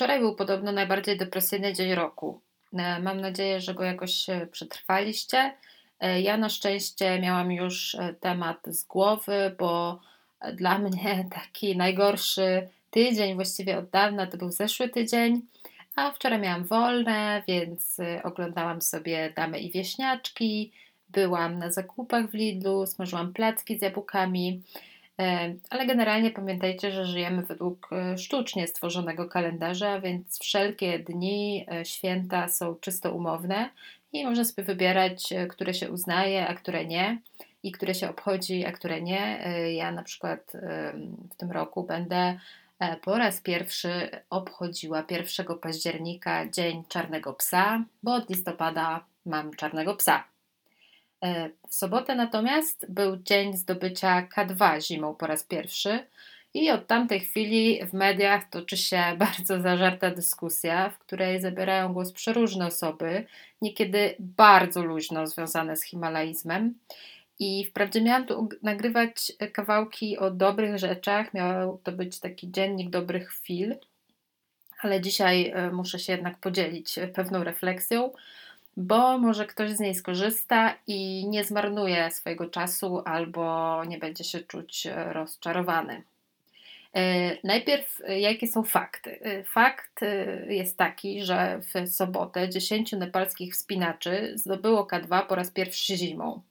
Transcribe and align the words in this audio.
Wczoraj 0.00 0.20
był 0.20 0.34
podobno 0.34 0.72
najbardziej 0.72 1.16
depresyjny 1.16 1.72
dzień 1.72 1.94
roku. 1.94 2.40
E, 2.72 3.00
mam 3.00 3.20
nadzieję, 3.20 3.60
że 3.60 3.74
go 3.74 3.84
jakoś 3.84 4.26
przetrwaliście. 4.52 5.54
E, 6.00 6.20
ja 6.20 6.36
na 6.36 6.48
szczęście 6.48 7.18
miałam 7.20 7.52
już 7.52 7.96
temat 8.20 8.58
z 8.66 8.84
głowy, 8.84 9.56
bo 9.58 10.00
dla 10.54 10.78
mnie 10.84 11.28
taki 11.34 11.76
najgorszy 11.76 12.68
tydzień, 12.90 13.34
właściwie 13.34 13.78
od 13.78 13.90
dawna, 13.90 14.26
to 14.26 14.36
był 14.36 14.50
zeszły 14.50 14.88
tydzień. 14.88 15.42
A 15.96 16.10
wczoraj 16.10 16.38
miałam 16.38 16.64
wolne, 16.64 17.42
więc 17.48 17.96
oglądałam 18.22 18.82
sobie 18.82 19.32
Damy 19.36 19.60
i 19.60 19.70
Wieśniaczki, 19.70 20.72
byłam 21.08 21.58
na 21.58 21.72
zakupach 21.72 22.30
w 22.30 22.34
Lidlu, 22.34 22.86
smażyłam 22.86 23.32
placki 23.32 23.78
z 23.78 23.82
jabłkami, 23.82 24.62
e, 24.74 24.80
ale 25.70 25.86
generalnie 25.86 26.30
pamiętajcie, 26.30 26.92
że 26.92 27.06
żyjemy 27.06 27.42
według 27.42 27.88
e, 27.92 28.18
sztucznie 28.18 28.66
stworzonego 28.66 29.28
kalendarza, 29.28 30.00
więc 30.00 30.38
wszelkie 30.38 30.98
dni, 30.98 31.66
e, 31.72 31.84
święta 31.84 32.48
są 32.48 32.74
czysto 32.74 33.12
umowne 33.12 33.70
i 34.12 34.24
można 34.24 34.44
sobie 34.44 34.64
wybierać, 34.64 35.28
które 35.48 35.74
się 35.74 35.90
uznaje, 35.90 36.48
a 36.48 36.54
które 36.54 36.86
nie 36.86 37.18
i 37.62 37.72
które 37.72 37.94
się 37.94 38.10
obchodzi, 38.10 38.66
a 38.66 38.72
które 38.72 39.00
nie. 39.00 39.44
Ja 39.74 39.92
na 39.92 40.02
przykład 40.02 40.52
w 41.30 41.36
tym 41.36 41.50
roku 41.50 41.82
będę 41.82 42.38
po 43.02 43.18
raz 43.18 43.40
pierwszy 43.40 44.10
obchodziła 44.30 45.04
1 45.10 45.46
października 45.62 46.48
Dzień 46.48 46.84
Czarnego 46.88 47.32
Psa, 47.32 47.84
bo 48.02 48.14
od 48.14 48.30
listopada 48.30 49.04
mam 49.26 49.54
czarnego 49.54 49.94
psa. 49.94 50.24
E, 51.24 51.50
w 51.68 51.74
sobotę 51.74 52.14
natomiast 52.14 52.86
był 52.88 53.16
dzień 53.16 53.56
zdobycia 53.56 54.28
K2 54.36 54.80
zimą 54.80 55.14
po 55.14 55.26
raz 55.26 55.44
pierwszy 55.44 56.06
i 56.54 56.70
od 56.70 56.86
tamtej 56.86 57.20
chwili 57.20 57.86
w 57.86 57.92
mediach 57.92 58.48
toczy 58.50 58.76
się 58.76 59.02
bardzo 59.18 59.60
zażarta 59.60 60.10
dyskusja, 60.10 60.90
w 60.90 60.98
której 60.98 61.40
zabierają 61.40 61.92
głos 61.92 62.12
przeróżne 62.12 62.66
osoby, 62.66 63.26
niekiedy 63.62 64.14
bardzo 64.18 64.84
luźno 64.84 65.26
związane 65.26 65.76
z 65.76 65.84
himalaizmem. 65.84 66.74
I 67.38 67.64
wprawdzie 67.64 68.02
miałam 68.02 68.26
tu 68.26 68.48
nagrywać 68.62 69.32
kawałki 69.52 70.18
o 70.18 70.30
dobrych 70.30 70.78
rzeczach, 70.78 71.34
miał 71.34 71.78
to 71.78 71.92
być 71.92 72.20
taki 72.20 72.50
dziennik 72.50 72.90
dobrych 72.90 73.28
chwil, 73.28 73.76
ale 74.80 75.00
dzisiaj 75.00 75.50
e, 75.54 75.70
muszę 75.70 75.98
się 75.98 76.12
jednak 76.12 76.38
podzielić 76.38 76.98
pewną 77.14 77.44
refleksją 77.44 78.10
bo 78.80 79.18
może 79.18 79.46
ktoś 79.46 79.70
z 79.70 79.80
niej 79.80 79.94
skorzysta 79.94 80.74
i 80.86 81.26
nie 81.28 81.44
zmarnuje 81.44 82.10
swojego 82.10 82.46
czasu 82.46 83.02
albo 83.04 83.84
nie 83.84 83.98
będzie 83.98 84.24
się 84.24 84.40
czuć 84.40 84.86
e, 84.86 85.12
rozczarowany. 85.12 86.02
E, 86.94 87.36
najpierw, 87.46 88.00
e, 88.04 88.20
jakie 88.20 88.46
są 88.46 88.62
fakty? 88.62 89.20
Fakt 89.46 90.00
jest 90.48 90.76
taki, 90.76 91.22
że 91.22 91.60
w 91.74 91.88
sobotę 91.88 92.48
10 92.48 92.92
nepalskich 92.92 93.54
wspinaczy 93.54 94.32
zdobyło 94.34 94.84
K2 94.84 95.26
po 95.26 95.34
raz 95.34 95.50
pierwszy 95.50 95.96
zimą. 95.96 96.42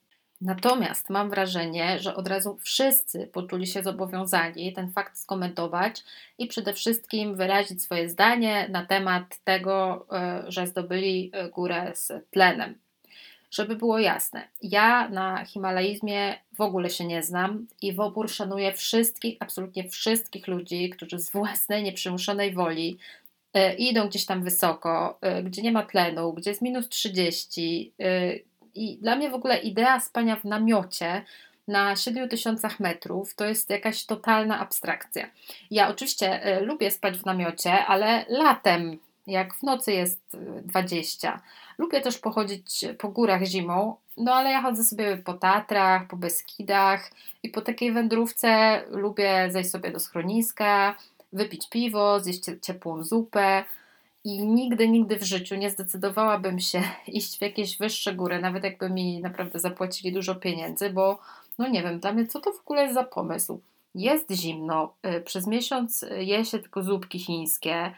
Natomiast 0.41 1.09
mam 1.09 1.29
wrażenie, 1.29 1.99
że 1.99 2.15
od 2.15 2.27
razu 2.27 2.57
wszyscy 2.57 3.27
poczuli 3.27 3.67
się 3.67 3.83
zobowiązani 3.83 4.73
ten 4.73 4.91
fakt 4.91 5.17
skomentować 5.17 6.03
i 6.37 6.47
przede 6.47 6.73
wszystkim 6.73 7.35
wyrazić 7.35 7.81
swoje 7.83 8.09
zdanie 8.09 8.67
na 8.71 8.85
temat 8.85 9.39
tego, 9.43 10.05
e, 10.11 10.43
że 10.47 10.67
zdobyli 10.67 11.31
e, 11.33 11.49
górę 11.49 11.91
z 11.95 12.11
tlenem. 12.31 12.77
Żeby 13.51 13.75
było 13.75 13.99
jasne, 13.99 14.47
ja 14.61 15.09
na 15.09 15.45
Himalaizmie 15.45 16.35
w 16.53 16.61
ogóle 16.61 16.89
się 16.89 17.05
nie 17.05 17.23
znam 17.23 17.67
i 17.81 17.93
w 17.93 17.99
opór 17.99 18.29
szanuję 18.29 18.73
wszystkich, 18.73 19.37
absolutnie 19.39 19.89
wszystkich 19.89 20.47
ludzi, 20.47 20.89
którzy 20.89 21.19
z 21.19 21.31
własnej 21.31 21.83
nieprzymuszonej 21.83 22.53
woli 22.53 22.97
e, 23.53 23.73
idą 23.75 24.07
gdzieś 24.07 24.25
tam 24.25 24.43
wysoko, 24.43 25.19
gdzie 25.43 25.61
nie 25.61 25.71
ma 25.71 25.83
tlenu, 25.83 26.33
gdzie 26.33 26.49
jest 26.49 26.61
minus 26.61 26.89
30, 26.89 27.93
i 28.79 28.97
dla 28.97 29.15
mnie 29.15 29.29
w 29.29 29.33
ogóle 29.33 29.57
idea 29.57 29.99
spania 29.99 30.35
w 30.35 30.43
namiocie 30.43 31.25
na 31.67 31.95
7000 31.95 32.67
metrów 32.79 33.35
to 33.35 33.45
jest 33.45 33.69
jakaś 33.69 34.05
totalna 34.05 34.59
abstrakcja. 34.59 35.29
Ja 35.71 35.89
oczywiście 35.89 36.57
y, 36.57 36.65
lubię 36.65 36.91
spać 36.91 37.17
w 37.17 37.25
namiocie, 37.25 37.85
ale 37.85 38.25
latem, 38.29 38.97
jak 39.27 39.53
w 39.53 39.63
nocy 39.63 39.91
jest 39.91 40.19
20. 40.63 41.33
E, 41.33 41.39
lubię 41.77 42.01
też 42.01 42.17
pochodzić 42.17 42.85
po 42.97 43.09
górach 43.09 43.43
zimą, 43.43 43.95
no 44.17 44.33
ale 44.33 44.51
ja 44.51 44.61
chodzę 44.61 44.83
sobie 44.83 45.17
po 45.17 45.33
Tatrach, 45.33 46.07
po 46.07 46.17
Beskidach 46.17 47.11
i 47.43 47.49
po 47.49 47.61
takiej 47.61 47.91
wędrówce 47.91 48.81
lubię 48.89 49.47
zejść 49.51 49.69
sobie 49.69 49.91
do 49.91 49.99
schroniska, 49.99 50.95
wypić 51.33 51.69
piwo, 51.69 52.19
zjeść 52.19 52.43
ciepłą 52.61 53.03
zupę. 53.03 53.63
I 54.23 54.39
nigdy, 54.45 54.89
nigdy 54.89 55.19
w 55.19 55.23
życiu 55.23 55.55
nie 55.55 55.69
zdecydowałabym 55.69 56.59
się 56.59 56.83
iść 57.07 57.37
w 57.37 57.41
jakieś 57.41 57.77
wyższe 57.77 58.13
góry, 58.13 58.39
nawet 58.39 58.63
jakby 58.63 58.89
mi 58.89 59.19
naprawdę 59.21 59.59
zapłacili 59.59 60.13
dużo 60.13 60.35
pieniędzy, 60.35 60.89
bo 60.89 61.19
no 61.57 61.67
nie 61.67 61.83
wiem, 61.83 61.99
dla 61.99 62.13
mnie 62.13 62.27
co 62.27 62.39
to 62.39 62.51
w 62.51 62.59
ogóle 62.59 62.81
jest 62.81 62.93
za 62.93 63.03
pomysł. 63.03 63.61
Jest 63.95 64.31
zimno, 64.31 64.93
y, 65.17 65.21
przez 65.21 65.47
miesiąc 65.47 66.05
je 66.17 66.45
się 66.45 66.59
tylko 66.59 66.83
zupki 66.83 67.19
chińskie, 67.19 67.93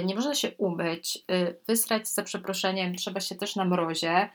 y, 0.00 0.04
nie 0.04 0.14
można 0.14 0.34
się 0.34 0.50
umyć, 0.58 1.16
y, 1.16 1.54
wysrać 1.66 2.08
za 2.08 2.22
przeproszeniem, 2.22 2.94
trzeba 2.94 3.20
się 3.20 3.34
też 3.34 3.56
na 3.56 3.64
mrozie. 3.64 4.28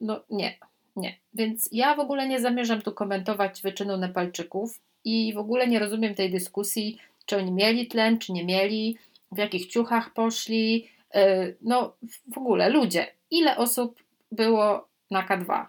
No 0.00 0.20
nie, 0.30 0.58
nie. 0.96 1.14
Więc 1.34 1.68
ja 1.72 1.94
w 1.94 2.00
ogóle 2.00 2.28
nie 2.28 2.40
zamierzam 2.40 2.82
tu 2.82 2.92
komentować 2.92 3.62
wyczynu 3.62 3.96
Nepalczyków 3.96 4.80
i 5.04 5.34
w 5.34 5.38
ogóle 5.38 5.68
nie 5.68 5.78
rozumiem 5.78 6.14
tej 6.14 6.30
dyskusji, 6.30 6.98
czy 7.26 7.36
oni 7.36 7.52
mieli 7.52 7.86
tlen, 7.86 8.18
czy 8.18 8.32
nie 8.32 8.44
mieli 8.44 8.98
w 9.32 9.38
jakich 9.38 9.66
ciuchach 9.66 10.12
poszli, 10.12 10.88
y, 11.16 11.56
no 11.62 11.96
w 12.34 12.38
ogóle 12.38 12.68
ludzie. 12.68 13.06
Ile 13.30 13.56
osób 13.56 14.02
było 14.32 14.88
na 15.10 15.26
K2? 15.26 15.66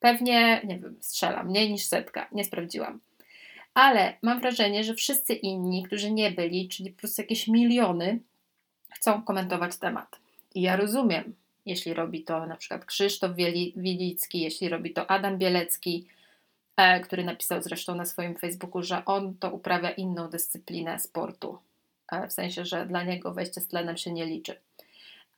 Pewnie, 0.00 0.60
nie 0.64 0.78
wiem, 0.78 0.96
strzelam, 1.00 1.46
mniej 1.46 1.72
niż 1.72 1.84
setka, 1.84 2.28
nie 2.32 2.44
sprawdziłam. 2.44 3.00
Ale 3.74 4.16
mam 4.22 4.40
wrażenie, 4.40 4.84
że 4.84 4.94
wszyscy 4.94 5.34
inni, 5.34 5.82
którzy 5.82 6.10
nie 6.10 6.30
byli, 6.30 6.68
czyli 6.68 6.90
po 6.90 6.98
prostu 6.98 7.22
jakieś 7.22 7.48
miliony, 7.48 8.20
chcą 8.90 9.22
komentować 9.22 9.76
temat. 9.76 10.20
I 10.54 10.62
ja 10.62 10.76
rozumiem, 10.76 11.34
jeśli 11.66 11.94
robi 11.94 12.24
to 12.24 12.46
na 12.46 12.56
przykład 12.56 12.84
Krzysztof 12.84 13.30
Wilicki, 13.76 14.40
jeśli 14.40 14.68
robi 14.68 14.92
to 14.92 15.10
Adam 15.10 15.38
Bielecki, 15.38 16.06
e, 16.76 17.00
który 17.00 17.24
napisał 17.24 17.62
zresztą 17.62 17.94
na 17.94 18.04
swoim 18.04 18.36
Facebooku, 18.36 18.82
że 18.82 19.04
on 19.04 19.34
to 19.34 19.50
uprawia 19.50 19.90
inną 19.90 20.28
dyscyplinę 20.28 20.98
sportu 20.98 21.58
w 22.28 22.32
sensie, 22.32 22.64
że 22.64 22.86
dla 22.86 23.02
niego 23.02 23.34
wejście 23.34 23.60
z 23.60 23.68
tlenem 23.68 23.96
się 23.96 24.12
nie 24.12 24.26
liczy. 24.26 24.60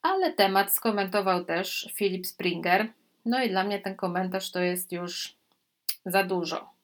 Ale 0.02 0.32
temat 0.32 0.72
skomentował 0.72 1.44
też 1.44 1.92
Philip 1.94 2.26
Springer. 2.26 2.86
No 3.24 3.42
i 3.42 3.50
dla 3.50 3.64
mnie 3.64 3.78
ten 3.78 3.94
komentarz 3.94 4.50
to 4.50 4.60
jest 4.60 4.92
już 4.92 5.34
za 6.06 6.24
dużo. 6.24 6.74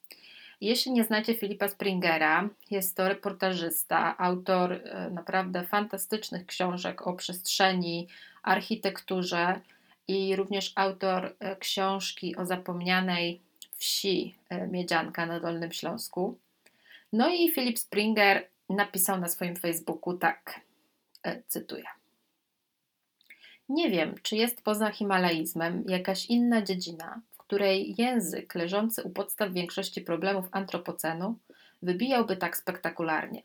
Jeśli 0.61 0.93
nie 0.93 1.05
znacie 1.05 1.35
Filipa 1.35 1.69
Springera, 1.69 2.49
jest 2.71 2.97
to 2.97 3.09
reportażysta, 3.09 4.19
autor 4.19 4.73
e, 4.73 5.11
naprawdę 5.11 5.67
fantastycznych 5.67 6.47
książek 6.47 7.07
o 7.07 7.13
przestrzeni, 7.13 8.09
architekturze 8.43 9.61
i 10.09 10.37
również 10.37 10.73
autor 10.75 11.37
e, 11.39 11.57
książki 11.57 12.37
o 12.37 12.47
zapomnianej 12.47 13.41
wsi 13.77 14.35
e, 14.49 14.67
Miedzianka 14.67 15.27
na 15.27 15.41
Dolnym 15.41 15.73
Śląsku. 15.73 16.39
No 17.13 17.29
i 17.29 17.53
Filip 17.53 17.79
Springer 17.79 18.49
napisał 18.75 19.21
na 19.21 19.29
swoim 19.29 19.57
Facebooku 19.57 20.19
tak, 20.19 20.61
e, 21.23 21.43
cytuję. 21.49 21.85
Nie 23.69 23.91
wiem, 23.91 24.15
czy 24.23 24.37
jest 24.37 24.63
poza 24.63 24.91
himalaizmem 24.91 25.85
jakaś 25.89 26.27
inna 26.27 26.63
dziedzina, 26.63 27.21
w 27.31 27.37
której 27.37 27.95
język 27.99 28.55
leżący 28.55 29.03
u 29.03 29.11
podstaw 29.11 29.53
większości 29.53 30.01
problemów 30.01 30.47
antropocenu 30.53 31.39
wybijałby 31.83 32.37
tak 32.37 32.57
spektakularnie. 32.57 33.43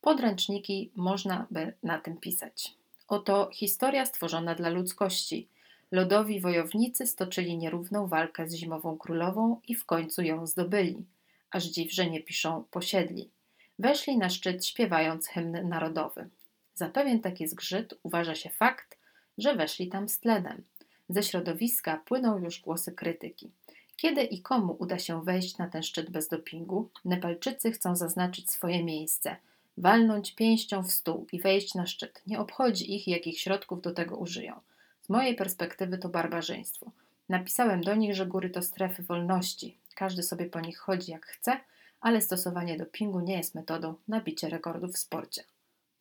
Podręczniki 0.00 0.90
można 0.94 1.46
by 1.50 1.72
na 1.82 1.98
tym 1.98 2.16
pisać. 2.16 2.74
Oto 3.08 3.50
historia 3.52 4.06
stworzona 4.06 4.54
dla 4.54 4.68
ludzkości. 4.68 5.48
Lodowi 5.92 6.40
wojownicy 6.40 7.06
stoczyli 7.06 7.58
nierówną 7.58 8.06
walkę 8.06 8.48
z 8.48 8.54
zimową 8.54 8.98
królową 8.98 9.60
i 9.68 9.74
w 9.74 9.84
końcu 9.84 10.22
ją 10.22 10.46
zdobyli. 10.46 11.04
Aż 11.50 11.64
dziw, 11.64 11.92
że 11.92 12.10
nie 12.10 12.22
piszą 12.22 12.64
posiedli. 12.70 13.30
Weszli 13.78 14.18
na 14.18 14.30
szczyt 14.30 14.66
śpiewając 14.66 15.28
hymn 15.28 15.68
narodowy. 15.68 16.28
Za 16.74 16.88
pewien 16.88 17.20
taki 17.20 17.48
zgrzyt 17.48 17.94
uważa 18.02 18.34
się 18.34 18.50
fakt, 18.50 18.98
że 19.38 19.54
weszli 19.54 19.88
tam 19.88 20.08
z 20.08 20.20
tlenem. 20.20 20.64
Ze 21.08 21.22
środowiska 21.22 22.02
płyną 22.04 22.38
już 22.38 22.60
głosy 22.60 22.92
krytyki. 22.92 23.50
Kiedy 23.96 24.22
i 24.22 24.42
komu 24.42 24.76
uda 24.78 24.98
się 24.98 25.24
wejść 25.24 25.58
na 25.58 25.68
ten 25.68 25.82
szczyt 25.82 26.10
bez 26.10 26.28
dopingu, 26.28 26.90
Nepalczycy 27.04 27.72
chcą 27.72 27.96
zaznaczyć 27.96 28.50
swoje 28.50 28.84
miejsce, 28.84 29.36
walnąć 29.78 30.34
pięścią 30.34 30.82
w 30.82 30.92
stół 30.92 31.26
i 31.32 31.40
wejść 31.40 31.74
na 31.74 31.86
szczyt. 31.86 32.22
Nie 32.26 32.38
obchodzi 32.38 32.94
ich, 32.94 33.08
jakich 33.08 33.40
środków 33.40 33.82
do 33.82 33.92
tego 33.92 34.16
użyją. 34.16 34.60
Z 35.02 35.08
mojej 35.08 35.34
perspektywy 35.34 35.98
to 35.98 36.08
barbarzyństwo. 36.08 36.90
Napisałem 37.28 37.80
do 37.80 37.94
nich, 37.94 38.14
że 38.14 38.26
góry 38.26 38.50
to 38.50 38.62
strefy 38.62 39.02
wolności. 39.02 39.76
Każdy 39.94 40.22
sobie 40.22 40.46
po 40.46 40.60
nich 40.60 40.78
chodzi 40.78 41.12
jak 41.12 41.26
chce, 41.26 41.60
ale 42.00 42.20
stosowanie 42.20 42.76
dopingu 42.76 43.20
nie 43.20 43.36
jest 43.36 43.54
metodą 43.54 43.94
na 44.08 44.20
bicie 44.20 44.48
rekordów 44.48 44.94
w 44.94 44.98
sporcie. 44.98 45.42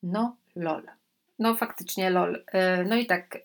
No, 0.04 0.36
lol. 0.56 0.84
No 1.40 1.56
faktycznie 1.56 2.10
lol. 2.10 2.44
No 2.86 2.96
i 2.96 3.06
tak, 3.06 3.38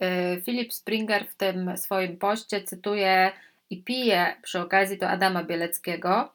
Philip 0.44 0.73
Springer 0.73 1.26
w 1.26 1.35
tym 1.35 1.76
swoim 1.76 2.17
poście 2.17 2.62
cytuje 2.62 3.32
i 3.70 3.82
pije 3.82 4.37
przy 4.43 4.61
okazji 4.61 4.99
do 4.99 5.08
Adama 5.08 5.44
Bieleckiego, 5.44 6.32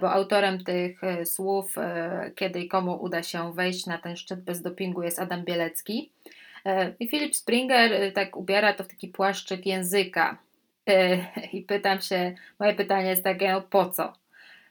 bo 0.00 0.12
autorem 0.12 0.64
tych 0.64 1.00
słów, 1.24 1.74
kiedy 2.34 2.60
i 2.60 2.68
komu 2.68 3.02
uda 3.02 3.22
się 3.22 3.52
wejść 3.54 3.86
na 3.86 3.98
ten 3.98 4.16
szczyt 4.16 4.40
bez 4.40 4.62
dopingu 4.62 5.02
jest 5.02 5.18
Adam 5.18 5.44
Bielecki. 5.44 6.10
I 7.00 7.08
Philip 7.08 7.36
Springer 7.36 8.12
tak 8.12 8.36
ubiera 8.36 8.72
to 8.72 8.84
w 8.84 8.88
taki 8.88 9.08
płaszczyk 9.08 9.66
języka. 9.66 10.38
I 11.52 11.62
pytam 11.62 12.00
się, 12.00 12.34
moje 12.58 12.74
pytanie 12.74 13.10
jest 13.10 13.24
takie, 13.24 13.52
no 13.52 13.62
po 13.62 13.90
co? 13.90 14.12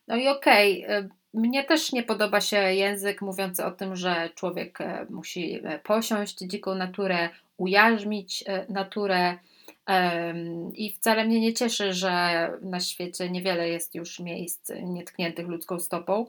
No 0.09 0.15
i 0.15 0.27
okej, 0.27 0.85
okay, 0.85 1.09
mnie 1.33 1.63
też 1.63 1.91
nie 1.91 2.03
podoba 2.03 2.41
się 2.41 2.57
język 2.57 3.21
mówiący 3.21 3.65
o 3.65 3.71
tym, 3.71 3.95
że 3.95 4.29
człowiek 4.35 4.81
e, 4.81 5.05
musi 5.09 5.59
e, 5.63 5.79
posiąść 5.79 6.37
dziką 6.37 6.75
naturę, 6.75 7.29
ujarzmić 7.57 8.43
e, 8.47 8.65
naturę. 8.69 9.37
I 10.73 10.91
wcale 10.91 11.25
mnie 11.25 11.39
nie 11.39 11.53
cieszy, 11.53 11.93
że 11.93 12.51
na 12.61 12.79
świecie 12.79 13.29
niewiele 13.29 13.69
jest 13.69 13.95
już 13.95 14.19
miejsc 14.19 14.71
nietkniętych 14.83 15.47
ludzką 15.47 15.79
stopą. 15.79 16.25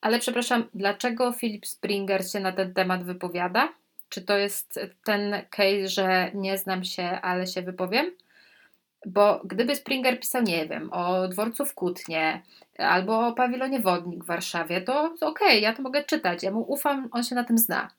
Ale 0.00 0.18
przepraszam, 0.18 0.68
dlaczego 0.74 1.32
Philip 1.32 1.66
Springer 1.66 2.30
się 2.30 2.40
na 2.40 2.52
ten 2.52 2.74
temat 2.74 3.04
wypowiada? 3.04 3.72
Czy 4.08 4.22
to 4.22 4.38
jest 4.38 4.80
ten 5.04 5.42
case, 5.50 5.88
że 5.88 6.30
nie 6.34 6.58
znam 6.58 6.84
się, 6.84 7.04
ale 7.04 7.46
się 7.46 7.62
wypowiem? 7.62 8.10
Bo 9.06 9.40
gdyby 9.44 9.76
Springer 9.76 10.20
pisał, 10.20 10.42
nie 10.42 10.66
wiem, 10.66 10.92
o 10.92 11.28
dworcu 11.28 11.64
w 11.64 11.74
Kutnie 11.74 12.42
albo 12.78 13.26
o 13.26 13.32
pawilonie 13.32 13.80
Wodnik 13.80 14.24
w 14.24 14.26
Warszawie, 14.26 14.80
to, 14.80 15.04
okej, 15.04 15.28
okay, 15.30 15.58
ja 15.58 15.72
to 15.72 15.82
mogę 15.82 16.04
czytać, 16.04 16.42
ja 16.42 16.50
mu 16.50 16.60
ufam, 16.60 17.08
on 17.12 17.24
się 17.24 17.34
na 17.34 17.44
tym 17.44 17.58
zna. 17.58 17.90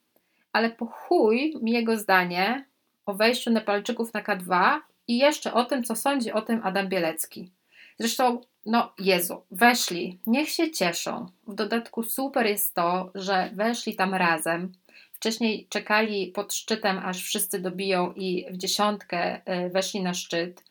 Ale 0.53 0.69
po 0.69 0.85
chuj 0.85 1.55
mi 1.61 1.71
jego 1.71 1.97
zdanie 1.97 2.65
o 3.05 3.13
wejściu 3.13 3.51
Nepalczyków 3.51 4.13
na 4.13 4.21
K2 4.21 4.79
i 5.07 5.17
jeszcze 5.17 5.53
o 5.53 5.65
tym, 5.65 5.83
co 5.83 5.95
sądzi 5.95 6.31
o 6.31 6.41
tym 6.41 6.61
Adam 6.63 6.87
Bielecki. 6.87 7.51
Zresztą, 7.99 8.41
no 8.65 8.93
Jezu, 8.99 9.41
weszli, 9.51 10.19
niech 10.27 10.49
się 10.49 10.71
cieszą. 10.71 11.25
W 11.47 11.55
dodatku 11.55 12.03
super 12.03 12.45
jest 12.45 12.73
to, 12.73 13.11
że 13.15 13.49
weszli 13.53 13.95
tam 13.95 14.13
razem. 14.13 14.71
Wcześniej 15.13 15.67
czekali 15.69 16.27
pod 16.27 16.53
szczytem, 16.53 16.97
aż 16.97 17.23
wszyscy 17.23 17.59
dobiją 17.59 18.13
i 18.13 18.45
w 18.51 18.57
dziesiątkę 18.57 19.41
y, 19.65 19.69
weszli 19.69 20.01
na 20.01 20.13
szczyt. 20.13 20.63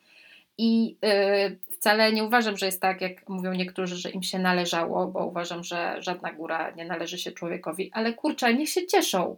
I 0.59 0.97
yy, 1.03 1.59
wcale 1.71 2.13
nie 2.13 2.25
uważam, 2.25 2.57
że 2.57 2.67
jest 2.67 2.81
tak, 2.81 3.01
jak 3.01 3.29
mówią 3.29 3.53
niektórzy, 3.53 3.97
że 3.97 4.11
im 4.11 4.23
się 4.23 4.39
należało, 4.39 5.07
bo 5.07 5.27
uważam, 5.27 5.65
że 5.65 5.97
żadna 5.99 6.33
góra 6.33 6.71
nie 6.71 6.85
należy 6.85 7.19
się 7.19 7.33
człowiekowi, 7.33 7.91
ale 7.93 8.13
kurczę, 8.13 8.55
niech 8.55 8.69
się 8.69 8.87
cieszą. 8.87 9.37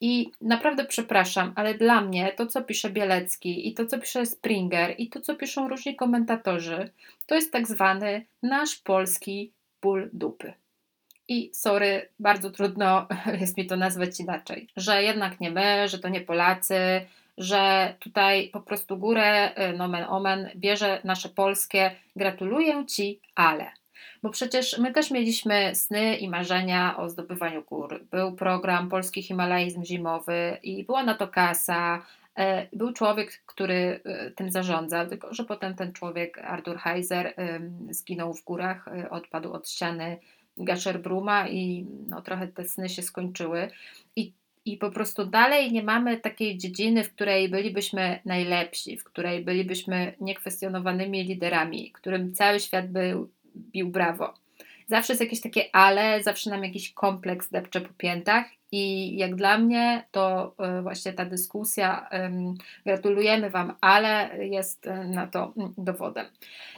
I 0.00 0.30
naprawdę 0.40 0.84
przepraszam, 0.84 1.52
ale 1.56 1.74
dla 1.74 2.00
mnie 2.00 2.32
to, 2.36 2.46
co 2.46 2.62
pisze 2.62 2.90
Bielecki 2.90 3.68
i 3.68 3.74
to, 3.74 3.86
co 3.86 3.98
pisze 3.98 4.26
Springer 4.26 4.94
i 4.98 5.08
to, 5.08 5.20
co 5.20 5.36
piszą 5.36 5.68
różni 5.68 5.96
komentatorzy, 5.96 6.90
to 7.26 7.34
jest 7.34 7.52
tak 7.52 7.66
zwany 7.66 8.24
nasz 8.42 8.76
polski 8.76 9.52
ból 9.82 10.10
dupy. 10.12 10.52
I 11.28 11.50
sorry, 11.54 12.08
bardzo 12.18 12.50
trudno 12.50 13.06
jest 13.40 13.56
mi 13.56 13.66
to 13.66 13.76
nazwać 13.76 14.20
inaczej, 14.20 14.68
że 14.76 15.02
jednak 15.02 15.40
nie 15.40 15.50
my, 15.50 15.88
że 15.88 15.98
to 15.98 16.08
nie 16.08 16.20
Polacy, 16.20 17.06
że 17.38 17.94
tutaj 17.98 18.48
po 18.48 18.60
prostu 18.60 18.96
górę, 18.96 19.50
y, 19.70 19.76
nomen 19.76 20.04
omen, 20.08 20.50
bierze 20.56 21.00
nasze 21.04 21.28
polskie. 21.28 21.90
Gratuluję 22.16 22.86
Ci, 22.86 23.20
ale. 23.34 23.70
Bo 24.22 24.30
przecież 24.30 24.78
my 24.78 24.92
też 24.92 25.10
mieliśmy 25.10 25.74
sny 25.74 26.16
i 26.16 26.28
marzenia 26.28 26.96
o 26.96 27.08
zdobywaniu 27.08 27.62
gór. 27.62 28.00
Był 28.10 28.32
program 28.32 28.88
Polski 28.88 29.22
Himalajzm 29.22 29.84
Zimowy 29.84 30.58
i 30.62 30.84
była 30.84 31.02
na 31.02 31.14
to 31.14 31.28
kasa. 31.28 32.02
Y, 32.38 32.42
był 32.76 32.92
człowiek, 32.92 33.42
który 33.46 34.00
y, 34.26 34.30
tym 34.30 34.50
zarządzał, 34.50 35.08
tylko 35.08 35.34
że 35.34 35.44
potem 35.44 35.74
ten 35.74 35.92
człowiek, 35.92 36.38
Arthur 36.38 36.78
Heiser, 36.78 37.34
zginął 37.90 38.34
w 38.34 38.44
górach, 38.44 38.88
odpadł 39.10 39.52
od 39.52 39.68
ściany 39.68 40.18
Gasherbruma 40.56 41.48
i 41.48 41.86
no, 42.08 42.22
trochę 42.22 42.48
te 42.48 42.64
sny 42.64 42.88
się 42.88 43.02
skończyły. 43.02 43.70
I 44.16 44.32
i 44.64 44.76
po 44.76 44.90
prostu 44.90 45.26
dalej 45.26 45.72
nie 45.72 45.82
mamy 45.82 46.16
takiej 46.16 46.58
dziedziny, 46.58 47.04
w 47.04 47.14
której 47.14 47.48
bylibyśmy 47.48 48.20
najlepsi, 48.24 48.98
w 48.98 49.04
której 49.04 49.44
bylibyśmy 49.44 50.14
niekwestionowanymi 50.20 51.24
liderami, 51.24 51.92
którym 51.92 52.34
cały 52.34 52.60
świat 52.60 52.90
był, 52.90 53.30
bił 53.56 53.88
brawo. 53.88 54.34
Zawsze 54.86 55.12
jest 55.12 55.20
jakieś 55.20 55.40
takie 55.40 55.64
ale, 55.72 56.22
zawsze 56.22 56.50
nam 56.50 56.64
jakiś 56.64 56.92
kompleks 56.92 57.50
depcze 57.50 57.80
po 57.80 57.92
piętach 57.94 58.46
i 58.72 59.16
jak 59.16 59.34
dla 59.34 59.58
mnie 59.58 60.04
to 60.10 60.54
e, 60.58 60.82
właśnie 60.82 61.12
ta 61.12 61.24
dyskusja, 61.24 62.08
gratulujemy 62.86 63.50
Wam, 63.50 63.74
ale 63.80 64.30
jest 64.46 64.86
e, 64.86 65.04
na 65.04 65.26
to 65.26 65.52
mm, 65.56 65.74
dowodem. 65.78 66.26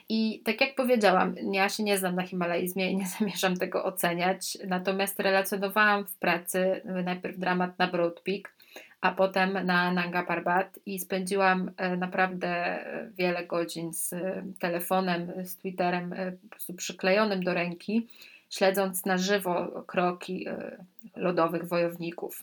I 0.08 0.42
tak 0.44 0.60
jak 0.60 0.74
powiedziałam, 0.74 1.34
ja 1.52 1.68
się 1.68 1.82
nie 1.82 1.98
znam 1.98 2.14
na 2.14 2.22
Himalajzmie 2.22 2.90
i 2.90 2.96
nie 2.96 3.06
zamierzam 3.18 3.56
tego 3.56 3.84
oceniać, 3.84 4.58
natomiast 4.66 5.20
relacjonowałam 5.20 6.06
w 6.06 6.16
pracy 6.16 6.82
e, 6.84 7.02
najpierw 7.02 7.38
dramat 7.38 7.78
na 7.78 7.86
Broad 7.86 8.20
Peak, 8.20 8.54
a 9.00 9.12
potem 9.12 9.66
na 9.66 9.92
Nanga 9.92 10.22
Parbat 10.22 10.78
i 10.86 10.98
spędziłam 10.98 11.70
naprawdę 11.98 12.78
wiele 13.18 13.46
godzin 13.46 13.92
z 13.92 14.14
telefonem, 14.58 15.32
z 15.44 15.56
Twitterem 15.56 16.14
po 16.42 16.48
prostu 16.48 16.74
przyklejonym 16.74 17.44
do 17.44 17.54
ręki 17.54 18.08
śledząc 18.56 19.04
na 19.04 19.18
żywo 19.18 19.84
kroki 19.86 20.48
e, 20.48 20.76
lodowych 21.16 21.68
wojowników. 21.68 22.42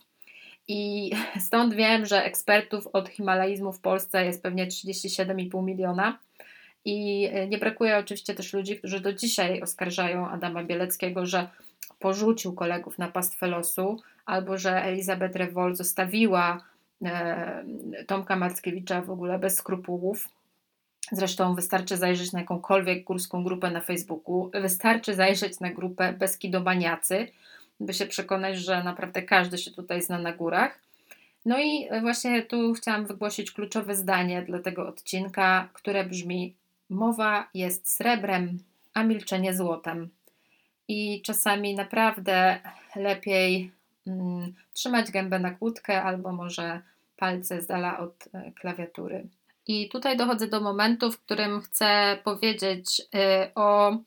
I 0.67 1.11
stąd 1.47 1.73
wiem, 1.73 2.05
że 2.05 2.23
ekspertów 2.23 2.87
od 2.87 3.09
himalaizmu 3.09 3.73
w 3.73 3.79
Polsce 3.79 4.25
jest 4.25 4.43
pewnie 4.43 4.67
37,5 4.67 5.63
miliona. 5.63 6.19
I 6.85 7.29
e, 7.31 7.47
nie 7.47 7.57
brakuje 7.57 7.97
oczywiście 7.97 8.33
też 8.33 8.53
ludzi, 8.53 8.77
którzy 8.77 8.99
do 8.99 9.13
dzisiaj 9.13 9.61
oskarżają 9.61 10.29
Adama 10.29 10.63
Bieleckiego, 10.63 11.25
że 11.25 11.47
porzucił 11.99 12.53
kolegów 12.53 12.97
na 12.97 13.07
pastwę 13.07 13.47
losu, 13.47 14.01
albo 14.25 14.57
że 14.57 14.83
Elizabeth 14.83 15.35
Rewol 15.35 15.75
zostawiła 15.75 16.63
e, 17.05 17.63
Tomka 18.07 18.35
Mackiewicza 18.35 19.01
w 19.01 19.11
ogóle 19.11 19.39
bez 19.39 19.57
skrupułów. 19.57 20.27
Zresztą 21.11 21.55
wystarczy 21.55 21.97
zajrzeć 21.97 22.31
na 22.31 22.39
jakąkolwiek 22.39 23.03
górską 23.03 23.43
grupę 23.43 23.71
na 23.71 23.81
Facebooku, 23.81 24.51
wystarczy 24.53 25.15
zajrzeć 25.15 25.59
na 25.59 25.69
grupę 25.69 26.13
Beskidobaniacy, 26.13 27.27
by 27.79 27.93
się 27.93 28.05
przekonać, 28.05 28.57
że 28.57 28.83
naprawdę 28.83 29.21
każdy 29.21 29.57
się 29.57 29.71
tutaj 29.71 30.01
zna 30.01 30.19
na 30.19 30.33
górach. 30.33 30.79
No 31.45 31.59
i 31.59 31.89
właśnie 32.01 32.41
tu 32.41 32.73
chciałam 32.73 33.05
wygłosić 33.05 33.51
kluczowe 33.51 33.95
zdanie 33.95 34.41
dla 34.41 34.59
tego 34.59 34.87
odcinka, 34.87 35.69
które 35.73 36.03
brzmi: 36.05 36.55
Mowa 36.89 37.49
jest 37.53 37.89
srebrem, 37.89 38.59
a 38.93 39.03
milczenie 39.03 39.53
złotem. 39.53 40.09
I 40.87 41.21
czasami 41.21 41.75
naprawdę 41.75 42.59
lepiej 42.95 43.71
mm, 44.07 44.53
trzymać 44.73 45.11
gębę 45.11 45.39
na 45.39 45.51
kłódkę 45.51 46.03
albo 46.03 46.31
może 46.31 46.81
palce 47.17 47.61
z 47.61 47.67
dala 47.67 47.99
od 47.99 48.27
e, 48.33 48.51
klawiatury. 48.51 49.27
I 49.71 49.89
tutaj 49.89 50.17
dochodzę 50.17 50.47
do 50.47 50.61
momentu, 50.61 51.11
w 51.11 51.19
którym 51.19 51.61
chcę 51.61 52.17
powiedzieć 52.23 53.01
y, 53.01 53.53
o 53.55 53.97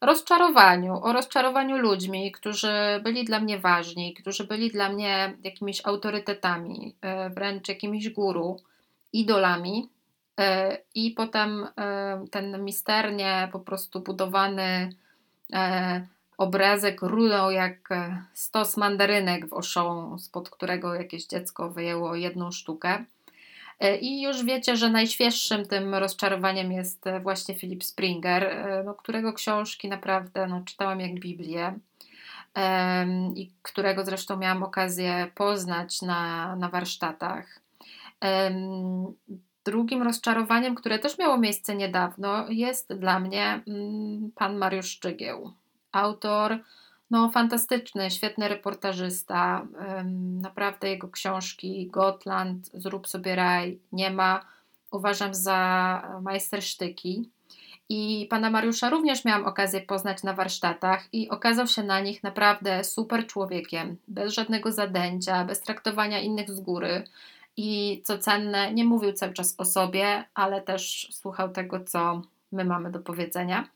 rozczarowaniu, 0.00 1.00
o 1.02 1.12
rozczarowaniu 1.12 1.78
ludźmi, 1.78 2.32
którzy 2.32 3.00
byli 3.04 3.24
dla 3.24 3.40
mnie 3.40 3.58
ważni, 3.58 4.14
którzy 4.14 4.44
byli 4.44 4.70
dla 4.70 4.88
mnie 4.88 5.36
jakimiś 5.44 5.86
autorytetami, 5.86 6.94
y, 7.26 7.30
wręcz 7.30 7.68
jakimiś 7.68 8.10
guru, 8.10 8.56
idolami. 9.12 9.88
Y, 10.40 10.44
I 10.94 11.10
potem 11.10 11.66
ten 12.30 12.64
misternie 12.64 13.48
po 13.52 13.60
prostu 13.60 14.00
budowany 14.00 14.92
obrazek 16.38 17.02
runął 17.02 17.50
jak 17.50 17.88
stos 18.32 18.76
mandarynek 18.76 19.48
w 19.48 19.52
oszą, 19.52 20.18
spod 20.18 20.50
którego 20.50 20.94
jakieś 20.94 21.26
dziecko 21.26 21.70
wyjęło 21.70 22.14
jedną 22.14 22.52
sztukę. 22.52 23.04
E, 23.80 23.96
I 23.96 24.22
już 24.22 24.44
wiecie, 24.44 24.76
że 24.76 24.90
najświeższym 24.90 25.66
tym 25.66 25.94
rozczarowaniem 25.94 26.72
jest 26.72 27.06
e, 27.06 27.20
właśnie 27.20 27.54
Philip 27.54 27.84
Springer, 27.84 28.44
e, 28.44 28.82
no, 28.84 28.94
którego 28.94 29.32
książki 29.32 29.88
naprawdę 29.88 30.46
no, 30.46 30.62
czytałam 30.64 31.00
jak 31.00 31.14
Biblię 31.14 31.74
i 33.34 33.50
którego 33.62 34.04
zresztą 34.04 34.36
miałam 34.36 34.62
okazję 34.62 35.30
poznać 35.34 36.02
na, 36.02 36.56
na 36.56 36.68
warsztatach. 36.68 37.60
Drugim 39.64 40.02
rozczarowaniem, 40.02 40.74
które 40.74 40.98
też 40.98 41.18
miało 41.18 41.38
miejsce 41.38 41.76
niedawno, 41.76 42.46
jest 42.48 42.94
dla 42.94 43.20
mnie 43.20 43.62
mm, 43.68 44.30
pan 44.34 44.56
Mariusz 44.56 44.86
Szczygieł, 44.86 45.52
autor 45.92 46.58
no, 47.10 47.30
fantastyczny, 47.30 48.10
świetny 48.10 48.48
reportażysta. 48.48 49.66
Naprawdę 50.40 50.88
jego 50.88 51.08
książki 51.08 51.86
Gotland, 51.86 52.70
Zrób 52.74 53.08
sobie 53.08 53.36
raj, 53.36 53.78
nie 53.92 54.10
ma. 54.10 54.44
Uważam 54.90 55.34
za 55.34 56.18
majstersztyki. 56.22 57.30
I 57.88 58.26
pana 58.30 58.50
Mariusza 58.50 58.90
również 58.90 59.24
miałam 59.24 59.44
okazję 59.44 59.80
poznać 59.80 60.22
na 60.22 60.32
warsztatach 60.32 61.08
i 61.12 61.28
okazał 61.28 61.66
się 61.66 61.82
na 61.82 62.00
nich 62.00 62.22
naprawdę 62.22 62.84
super 62.84 63.26
człowiekiem, 63.26 63.96
bez 64.08 64.32
żadnego 64.32 64.72
zadęcia, 64.72 65.44
bez 65.44 65.60
traktowania 65.60 66.20
innych 66.20 66.50
z 66.50 66.60
góry. 66.60 67.04
I 67.56 68.02
co 68.04 68.18
cenne, 68.18 68.72
nie 68.74 68.84
mówił 68.84 69.12
cały 69.12 69.32
czas 69.32 69.54
o 69.58 69.64
sobie, 69.64 70.24
ale 70.34 70.62
też 70.62 71.08
słuchał 71.12 71.48
tego, 71.48 71.80
co 71.80 72.22
my 72.52 72.64
mamy 72.64 72.90
do 72.90 73.00
powiedzenia. 73.00 73.68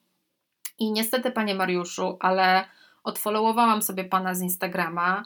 I 0.79 0.93
niestety, 0.93 1.31
panie 1.31 1.55
Mariuszu, 1.55 2.17
ale 2.21 2.65
odfollowowałam 3.05 3.83
sobie 3.83 4.05
pana 4.05 4.35
z 4.35 4.41
Instagrama 4.41 5.25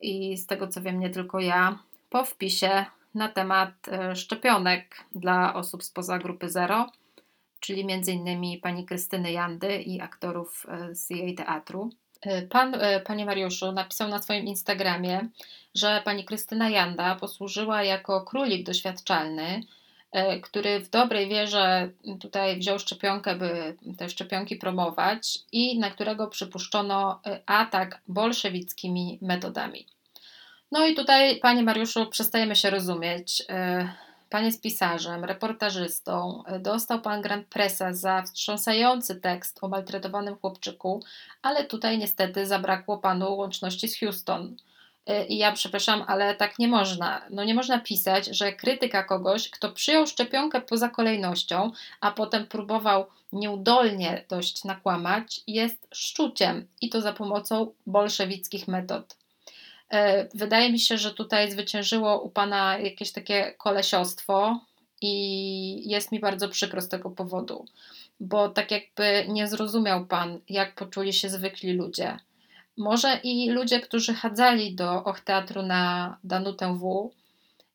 i 0.00 0.36
z 0.36 0.46
tego 0.46 0.68
co 0.68 0.82
wiem, 0.82 1.00
nie 1.00 1.10
tylko 1.10 1.40
ja, 1.40 1.78
po 2.10 2.24
wpisie 2.24 2.84
na 3.14 3.28
temat 3.28 3.88
e, 3.88 4.16
szczepionek 4.16 5.04
dla 5.14 5.54
osób 5.54 5.84
spoza 5.84 6.18
grupy 6.18 6.50
zero, 6.50 6.90
czyli 7.60 7.80
m.in. 7.92 8.60
pani 8.60 8.86
Krystyny 8.86 9.32
Jandy 9.32 9.76
i 9.76 10.00
aktorów 10.00 10.66
e, 10.68 10.94
z 10.94 11.10
jej 11.10 11.34
teatru. 11.34 11.90
E, 12.22 12.42
pan, 12.42 12.76
panie 13.04 13.26
Mariuszu, 13.26 13.72
napisał 13.72 14.08
na 14.08 14.22
swoim 14.22 14.46
Instagramie, 14.46 15.28
że 15.74 16.02
pani 16.04 16.24
Krystyna 16.24 16.68
Janda 16.68 17.16
posłużyła 17.16 17.82
jako 17.82 18.20
królik 18.20 18.66
doświadczalny, 18.66 19.62
który 20.42 20.80
w 20.80 20.90
dobrej 20.90 21.28
wierze 21.28 21.90
tutaj 22.20 22.58
wziął 22.58 22.78
szczepionkę, 22.78 23.34
by 23.34 23.76
te 23.98 24.08
szczepionki 24.08 24.56
promować 24.56 25.38
i 25.52 25.78
na 25.78 25.90
którego 25.90 26.26
przypuszczono 26.26 27.20
atak 27.46 28.00
bolszewickimi 28.08 29.18
metodami. 29.22 29.86
No 30.72 30.86
i 30.86 30.94
tutaj, 30.94 31.36
panie 31.36 31.62
Mariuszu, 31.62 32.06
przestajemy 32.06 32.56
się 32.56 32.70
rozumieć. 32.70 33.42
E, 33.48 33.88
pan 34.30 34.44
jest 34.44 34.62
pisarzem, 34.62 35.24
reportażystą. 35.24 36.42
E, 36.46 36.58
dostał 36.58 37.00
pan 37.00 37.22
Grand 37.22 37.46
Pressa 37.46 37.92
za 37.92 38.22
wstrząsający 38.22 39.20
tekst 39.20 39.58
o 39.62 39.68
maltretowanym 39.68 40.36
chłopczyku, 40.36 41.02
ale 41.42 41.64
tutaj 41.64 41.98
niestety 41.98 42.46
zabrakło 42.46 42.98
panu 42.98 43.36
łączności 43.36 43.88
z 43.88 44.00
Houston. 44.00 44.56
E, 45.06 45.26
I 45.26 45.38
ja 45.38 45.52
przepraszam, 45.52 46.04
ale 46.06 46.34
tak 46.34 46.58
nie 46.58 46.68
można. 46.68 47.22
No 47.30 47.44
nie 47.44 47.54
można 47.54 47.78
pisać, 47.78 48.26
że 48.26 48.52
krytyka 48.52 49.04
kogoś, 49.04 49.50
kto 49.50 49.72
przyjął 49.72 50.06
szczepionkę 50.06 50.60
poza 50.60 50.88
kolejnością, 50.88 51.70
a 52.00 52.10
potem 52.10 52.46
próbował 52.46 53.06
nieudolnie 53.32 54.24
dość 54.28 54.64
nakłamać, 54.64 55.40
jest 55.46 55.88
szczuciem 55.94 56.66
i 56.80 56.88
to 56.88 57.00
za 57.00 57.12
pomocą 57.12 57.72
bolszewickich 57.86 58.68
metod. 58.68 59.16
E, 59.90 60.28
wydaje 60.34 60.72
mi 60.72 60.80
się, 60.80 60.98
że 60.98 61.14
tutaj 61.14 61.50
zwyciężyło 61.50 62.20
u 62.20 62.30
Pana 62.30 62.78
jakieś 62.78 63.12
takie 63.12 63.54
kolesiostwo 63.58 64.60
i 65.00 65.90
jest 65.90 66.12
mi 66.12 66.20
bardzo 66.20 66.48
przykro 66.48 66.80
z 66.80 66.88
tego 66.88 67.10
powodu, 67.10 67.66
bo 68.20 68.48
tak 68.48 68.70
jakby 68.70 69.24
nie 69.28 69.48
zrozumiał 69.48 70.06
Pan, 70.06 70.40
jak 70.48 70.74
poczuli 70.74 71.12
się 71.12 71.28
zwykli 71.28 71.72
ludzie. 71.72 72.18
Może 72.76 73.20
i 73.22 73.50
ludzie, 73.50 73.80
którzy 73.80 74.14
chadzali 74.14 74.74
do 74.74 75.04
Och 75.04 75.20
Teatru 75.20 75.62
na 75.62 76.16
Danutę 76.24 76.78
W, 76.78 77.10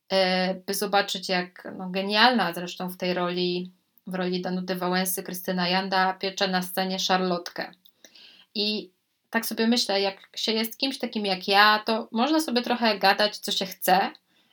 e, 0.10 0.56
by 0.56 0.74
zobaczyć, 0.74 1.30
jak 1.30 1.68
no, 1.78 1.90
genialna 1.90 2.54
zresztą 2.54 2.90
w 2.90 2.98
tej 2.98 3.14
roli, 3.14 3.72
w 4.08 4.16
roli 4.16 4.42
Danuty 4.42 4.76
Wałęsy, 4.76 5.24
Krystyna 5.24 5.68
Janda 5.70 6.14
piecze 6.14 6.48
na 6.48 6.62
scenie 6.62 7.00
Szarlotkę. 7.00 7.72
I 8.56 8.92
tak 9.30 9.46
sobie 9.46 9.68
myślę, 9.68 10.02
jak 10.02 10.30
się 10.36 10.52
jest 10.52 10.78
kimś 10.78 10.98
takim 10.98 11.26
jak 11.26 11.48
ja, 11.48 11.84
to 11.86 12.08
można 12.12 12.40
sobie 12.40 12.62
trochę 12.62 13.00
gadać, 13.00 13.38
co 13.38 13.52
się 13.52 13.66
chce, 13.66 14.12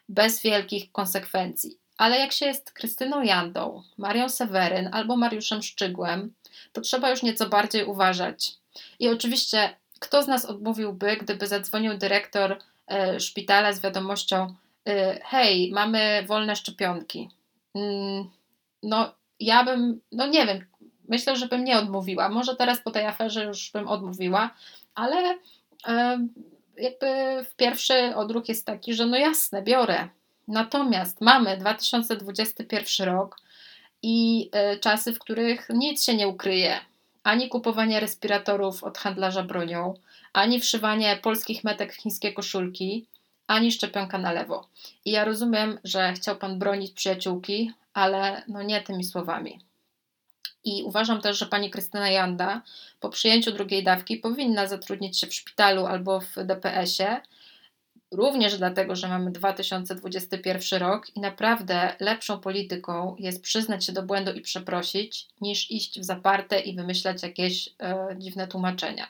bez 0.09 0.43
wielkich 0.43 0.93
konsekwencji. 0.93 1.78
Ale 1.97 2.19
jak 2.19 2.33
się 2.33 2.47
jest 2.47 2.73
Krystyną 2.73 3.23
Jandą, 3.23 3.83
Marią 3.99 4.28
Seweryn 4.28 4.88
albo 4.93 5.17
Mariuszem 5.17 5.62
Szczygłem, 5.62 6.35
to 6.73 6.81
trzeba 6.81 7.11
już 7.11 7.23
nieco 7.23 7.49
bardziej 7.49 7.85
uważać. 7.85 8.52
I 8.99 9.09
oczywiście, 9.09 9.76
kto 9.99 10.23
z 10.23 10.26
nas 10.26 10.45
odmówiłby, 10.45 11.17
gdyby 11.17 11.47
zadzwonił 11.47 11.99
dyrektor 11.99 12.59
e, 12.87 13.21
szpitala 13.21 13.73
z 13.73 13.81
wiadomością: 13.81 14.55
e, 14.88 15.21
Hej, 15.25 15.71
mamy 15.73 16.25
wolne 16.26 16.57
szczepionki. 16.57 17.28
Mm, 17.75 18.31
no, 18.83 19.14
ja 19.40 19.64
bym, 19.64 20.00
no 20.12 20.26
nie 20.26 20.47
wiem, 20.47 20.67
myślę, 21.09 21.37
że 21.37 21.47
bym 21.47 21.64
nie 21.64 21.78
odmówiła. 21.78 22.28
Może 22.28 22.57
teraz 22.57 22.81
po 22.81 22.90
tej 22.90 23.07
aferze 23.07 23.45
już 23.45 23.71
bym 23.71 23.88
odmówiła, 23.88 24.50
ale 24.95 25.38
jakby 26.78 27.07
w 27.45 27.55
pierwszy 27.57 28.17
odruch 28.17 28.49
jest 28.49 28.67
taki, 28.67 28.95
że 28.95 29.07
no 29.07 29.17
jasne, 29.17 29.62
biorę. 29.62 30.09
Natomiast 30.49 31.21
mamy 31.21 31.57
2021 31.57 33.07
rok 33.07 33.37
i 34.02 34.49
e, 34.52 34.78
czasy, 34.78 35.12
w 35.12 35.19
których 35.19 35.69
nic 35.75 36.05
się 36.05 36.14
nie 36.14 36.28
ukryje. 36.28 36.81
Ani 37.28 37.49
kupowanie 37.49 38.00
respiratorów 38.00 38.85
od 38.85 38.99
handlarza 38.99 39.42
bronią, 39.42 39.94
ani 40.32 40.61
wszywanie 40.61 41.18
polskich 41.23 41.64
metek 41.64 41.92
w 41.94 41.97
chińskie 41.97 42.32
koszulki, 42.32 43.06
ani 43.47 43.73
szczepionka 43.73 44.18
na 44.18 44.32
lewo. 44.32 44.68
I 45.04 45.11
ja 45.11 45.25
rozumiem, 45.25 45.78
że 45.85 46.12
chciał 46.12 46.37
pan 46.37 46.58
bronić 46.58 46.92
przyjaciółki, 46.92 47.73
ale 47.94 48.42
no 48.49 48.62
nie 48.62 48.80
tymi 48.80 49.04
słowami. 49.04 49.61
I 50.64 50.82
uważam 50.82 51.20
też, 51.20 51.38
że 51.38 51.47
pani 51.47 51.70
Krystyna 51.70 52.11
Janda 52.11 52.62
po 53.00 53.08
przyjęciu 53.08 53.52
drugiej 53.52 53.85
dawki 53.85 54.16
powinna 54.16 54.66
zatrudnić 54.66 55.20
się 55.20 55.26
w 55.26 55.35
szpitalu 55.35 55.87
albo 55.87 56.20
w 56.20 56.35
DPS-ie, 56.37 57.20
również 58.10 58.58
dlatego, 58.58 58.96
że 58.96 59.08
mamy 59.08 59.30
2021 59.30 60.80
rok 60.80 61.16
i 61.16 61.20
naprawdę 61.20 61.96
lepszą 62.00 62.40
polityką 62.40 63.16
jest 63.18 63.42
przyznać 63.42 63.84
się 63.84 63.92
do 63.92 64.02
błędu 64.02 64.32
i 64.32 64.40
przeprosić, 64.40 65.26
niż 65.40 65.70
iść 65.70 66.00
w 66.00 66.04
zaparte 66.04 66.60
i 66.60 66.76
wymyślać 66.76 67.22
jakieś 67.22 67.68
e, 67.68 68.08
dziwne 68.18 68.48
tłumaczenia. 68.48 69.08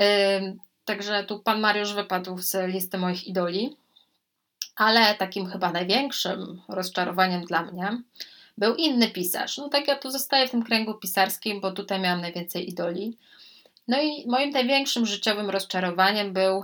E, 0.00 0.40
także 0.84 1.24
tu 1.24 1.40
pan 1.40 1.60
Mariusz 1.60 1.92
wypadł 1.92 2.38
z 2.38 2.68
listy 2.72 2.98
moich 2.98 3.26
idoli, 3.26 3.76
ale 4.76 5.14
takim 5.14 5.46
chyba 5.46 5.72
największym 5.72 6.60
rozczarowaniem 6.68 7.44
dla 7.44 7.62
mnie 7.62 8.02
był 8.58 8.74
inny 8.74 9.10
pisarz. 9.10 9.58
No 9.58 9.68
tak 9.68 9.88
ja 9.88 9.96
tu 9.96 10.10
zostaję 10.10 10.48
w 10.48 10.50
tym 10.50 10.62
kręgu 10.62 10.94
pisarskim, 10.94 11.60
bo 11.60 11.72
tutaj 11.72 12.00
miałam 12.00 12.20
najwięcej 12.20 12.68
idoli. 12.68 13.18
No 13.88 14.00
i 14.02 14.26
moim 14.28 14.50
największym 14.50 15.06
życiowym 15.06 15.50
rozczarowaniem 15.50 16.32
był 16.32 16.62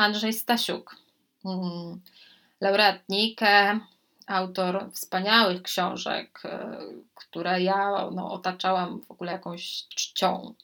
Andrzej 0.00 0.32
Stasiuk. 0.32 0.96
Hmm. 1.42 2.00
Laureat 2.60 3.08
Nike, 3.08 3.80
autor 4.26 4.90
wspaniałych 4.92 5.62
książek, 5.62 6.42
e, 6.44 6.76
które 7.14 7.62
ja 7.62 8.10
no, 8.12 8.32
otaczałam 8.32 9.00
w 9.00 9.10
ogóle 9.10 9.32
jakąś 9.32 9.84
czcią. 9.88 10.54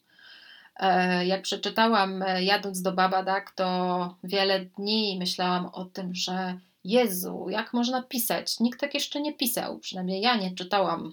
E, 0.76 1.26
jak 1.26 1.42
przeczytałam 1.42 2.22
e, 2.22 2.44
Jadąc 2.44 2.82
do 2.82 2.92
Babadak, 2.92 3.50
to 3.50 4.14
wiele 4.24 4.60
dni 4.60 5.16
myślałam 5.18 5.66
o 5.66 5.84
tym, 5.84 6.14
że 6.14 6.58
Jezu, 6.84 7.46
jak 7.50 7.72
można 7.72 8.02
pisać? 8.02 8.60
Nikt 8.60 8.80
tak 8.80 8.94
jeszcze 8.94 9.20
nie 9.20 9.34
pisał, 9.34 9.78
przynajmniej 9.78 10.20
ja 10.20 10.36
nie 10.36 10.54
czytałam 10.54 11.12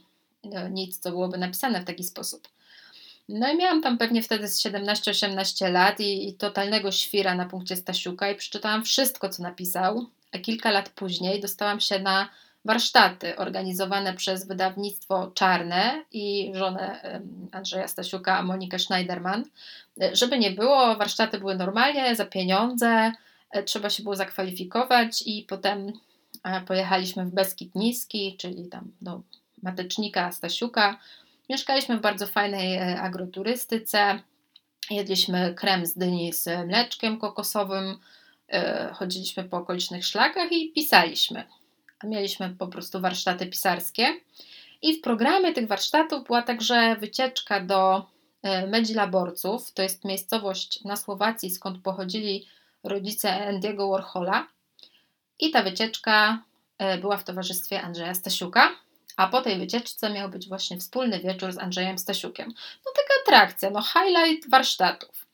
nic, 0.72 1.00
co 1.00 1.10
byłoby 1.10 1.38
napisane 1.38 1.82
w 1.82 1.86
taki 1.86 2.04
sposób. 2.04 2.48
No 3.30 3.52
i 3.54 3.58
miałam 3.58 3.82
tam 3.82 3.98
pewnie 3.98 4.24
wtedy 4.24 4.48
z 4.48 4.64
17-18 4.64 5.72
lat 5.72 6.00
i, 6.00 6.30
i, 6.30 6.34
totalnego 6.34 6.92
świra 6.92 7.36
na 7.36 7.46
punkcie 7.46 7.76
Stasiuka 7.76 8.32
i 8.32 8.36
przeczytałam 8.36 8.84
wszystko, 8.84 9.30
co 9.30 9.44
napisał, 9.44 10.06
a 10.32 10.38
kilka 10.38 10.72
lat 10.72 10.90
później 10.90 11.42
dostałam 11.42 11.80
się 11.80 12.00
na 12.00 12.30
warsztaty 12.66 13.38
organizowane 13.38 14.14
przez 14.14 14.48
wydawnictwo 14.48 15.32
Czarne 15.36 16.04
i 16.12 16.52
żonę 16.56 17.02
Andrzeja 17.52 17.88
Stasiuka, 17.88 18.44
Monikę 18.44 18.80
Schneiderman. 18.80 19.46
E, 20.02 20.16
żeby 20.16 20.40
nie 20.40 20.52
było, 20.52 20.96
warsztaty 20.96 21.40
były 21.40 21.56
normalnie, 21.56 22.16
za 22.16 22.26
pieniądze, 22.26 23.12
E, 23.54 23.64
trzeba 23.64 23.90
się 23.90 24.04
było 24.04 24.16
zakwalifikować 24.16 25.24
i 25.26 25.46
potem 25.50 25.94
e, 26.44 26.62
pojechaliśmy 26.62 27.26
w 27.26 27.34
Beskid 27.34 27.76
Niski, 27.76 28.38
czyli 28.38 28.68
tam 28.70 28.92
do 29.02 29.22
Matecznika, 29.64 30.32
Stasiuka. 30.32 31.00
Mieszkaliśmy 31.50 31.98
w 31.98 32.02
bardzo 32.02 32.28
fajnej 32.28 32.76
e, 32.76 33.02
agroturystyce. 33.02 34.20
Jedliśmy 34.90 35.54
krem 35.54 35.86
z 35.86 35.98
dyni 35.98 36.34
z 36.34 36.68
mleczkiem 36.68 37.20
kokosowym, 37.20 38.00
chodziliśmy 38.94 39.44
po 39.44 39.58
okolicznych 39.58 40.06
szlakach 40.06 40.52
i 40.52 40.72
pisaliśmy. 40.72 41.44
Mieliśmy 42.04 42.50
po 42.50 42.68
prostu 42.68 43.02
warsztaty 43.02 43.46
pisarskie. 43.46 44.08
I 44.82 44.98
w 44.98 45.02
programie 45.02 45.54
tych 45.54 45.68
warsztatów 45.68 46.24
była 46.24 46.42
także 46.42 46.96
wycieczka 46.96 47.60
do 47.60 48.06
Medzilaborców. 48.68 49.72
To 49.72 49.82
jest 49.82 50.06
miejscowość 50.06 50.84
na 50.84 50.96
Słowacji, 50.96 51.52
skąd 51.52 51.84
pochodzili 51.84 52.48
rodzice 52.84 53.48
Andiego 53.48 53.90
Warhola. 53.90 54.48
I 55.40 55.52
ta 55.52 55.64
wycieczka 55.64 56.44
e, 56.78 56.98
była 56.98 57.18
w 57.18 57.24
towarzystwie 57.24 57.82
Andrzeja 57.82 58.14
Stasiuka, 58.14 58.70
a 59.18 59.28
po 59.28 59.42
tej 59.42 59.60
wycieczce 59.60 60.10
miał 60.10 60.30
być 60.30 60.48
właśnie 60.48 60.78
wspólny 60.78 61.20
wieczór 61.20 61.52
z 61.52 61.58
Andrzejem 61.58 61.98
Stasiukiem. 61.98 62.48
No 62.86 62.92
taka 62.96 63.14
atrakcja, 63.24 63.70
no 63.70 63.82
highlight 63.82 64.50
warsztatów. 64.50 65.26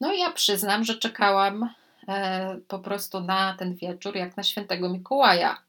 No 0.00 0.12
i 0.12 0.18
ja 0.18 0.32
przyznam, 0.32 0.84
że 0.84 0.98
czekałam 0.98 1.70
e, 2.08 2.56
po 2.68 2.78
prostu 2.78 3.20
na 3.20 3.56
ten 3.58 3.74
wieczór 3.74 4.16
jak 4.16 4.36
na 4.36 4.42
świętego 4.42 4.88
Mikołaja. 4.88 5.62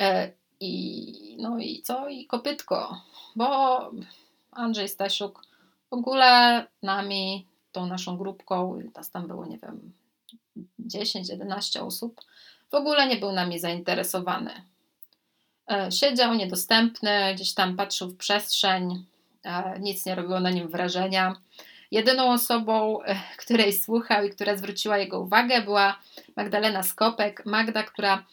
E, 0.00 0.32
I 0.60 1.36
no 1.40 1.58
i 1.58 1.82
co? 1.82 2.08
I 2.08 2.26
kopytko, 2.26 3.02
bo 3.36 3.90
Andrzej 4.52 4.88
Stasiuk 4.88 5.42
w 5.90 5.94
ogóle 5.94 6.66
nami, 6.82 7.46
tą 7.72 7.86
naszą 7.86 8.16
grupką, 8.16 8.78
nas 8.94 9.10
tam 9.10 9.26
było, 9.26 9.46
nie 9.46 9.58
wiem, 9.58 9.92
10-11 10.80 11.80
osób, 11.80 12.20
w 12.70 12.74
ogóle 12.74 13.08
nie 13.08 13.16
był 13.16 13.32
nami 13.32 13.58
zainteresowany. 13.58 14.71
E, 15.70 15.92
siedział 15.92 16.34
niedostępny, 16.34 17.34
gdzieś 17.34 17.54
tam 17.54 17.76
patrzył 17.76 18.08
w 18.08 18.16
przestrzeń, 18.16 19.04
e, 19.44 19.80
nic 19.80 20.06
nie 20.06 20.14
robiło 20.14 20.40
na 20.40 20.50
nim 20.50 20.68
wrażenia. 20.68 21.36
Jedyną 21.90 22.32
osobą, 22.32 23.02
e, 23.02 23.16
której 23.38 23.72
słuchał 23.72 24.24
i 24.24 24.30
która 24.30 24.56
zwróciła 24.56 24.98
jego 24.98 25.20
uwagę, 25.20 25.62
była 25.62 25.98
Magdalena 26.36 26.82
Skopek. 26.82 27.46
Magda, 27.46 27.82
która 27.82 28.24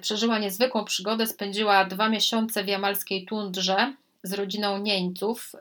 przeżyła 0.00 0.38
niezwykłą 0.38 0.84
przygodę, 0.84 1.26
spędziła 1.26 1.84
dwa 1.84 2.08
miesiące 2.08 2.64
w 2.64 2.68
jamalskiej 2.68 3.24
tundrze 3.24 3.94
z 4.22 4.32
rodziną 4.32 4.78
Nieńców. 4.78 5.52